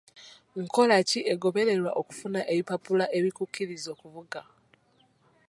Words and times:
Nkola 0.63 0.95
ki 1.09 1.19
egobererwa 1.33 1.91
okufuna 2.01 2.39
ebipapula 2.53 3.05
ebikukkiriza 3.17 3.87
okuvuga? 3.95 4.41